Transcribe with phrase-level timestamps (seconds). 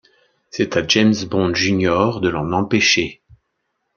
[0.49, 3.21] C'est à James Bond Jr de l'en empêcher.